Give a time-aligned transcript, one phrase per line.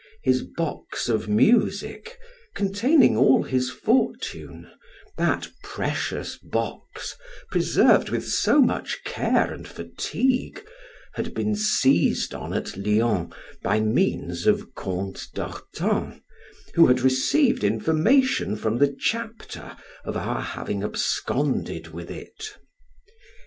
[0.23, 2.17] His box of music,
[2.55, 4.67] containing all his fortune,
[5.15, 7.15] that precious box,
[7.51, 10.65] preserved with so much care and fatigue,
[11.13, 16.23] had been seized on at Lyons by means of Count Dortan,
[16.73, 22.57] who had received information from the Chapter of our having absconded with it.